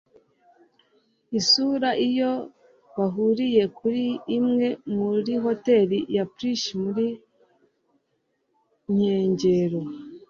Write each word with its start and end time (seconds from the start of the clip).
isura 1.39 1.89
iyo 2.07 2.31
bahuriye 2.97 3.63
kuri 3.77 4.03
imwe 4.37 4.67
muri 4.97 5.33
hoteri 5.45 5.97
ya 6.15 6.23
plush 6.33 6.65
mu 6.81 6.91
nkengero 8.93 9.81